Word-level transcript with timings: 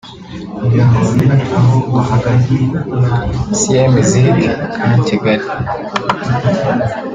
-Cie 3.55 3.81
Musique 3.93 4.45
(Camp 4.75 4.95
Kigali) 5.07 5.45